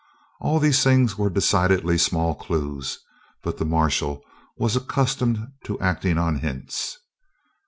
[0.39, 2.97] All these things were decidedly small clews,
[3.43, 4.23] but the marshal
[4.57, 6.97] was accustomed to acting on hints.